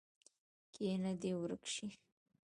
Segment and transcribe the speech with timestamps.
[0.73, 1.87] کینه دې ورک شي.